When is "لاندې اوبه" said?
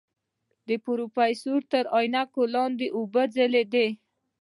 2.55-3.23